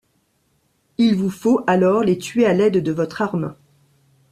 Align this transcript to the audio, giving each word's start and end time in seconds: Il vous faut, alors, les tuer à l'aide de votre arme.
Il 0.97 1.13
vous 1.15 1.29
faut, 1.29 1.63
alors, 1.67 2.01
les 2.03 2.17
tuer 2.17 2.47
à 2.47 2.53
l'aide 2.55 2.81
de 2.81 2.91
votre 2.91 3.21
arme. 3.21 3.53